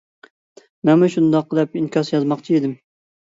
مەنمۇ 0.89 1.09
شۇنداق 1.15 1.53
دەپ 1.59 1.77
ئىنكاس 1.83 2.11
يازماقچى 2.15 2.57
ئىدىم. 2.57 2.75